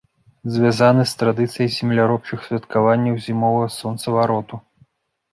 Звязаны 0.53 1.03
з 1.09 1.13
традыцыяй 1.21 1.67
земляробчых 1.75 2.39
святкаванняў 2.47 3.19
зімовага 3.27 3.67
сонцавароту. 3.75 4.55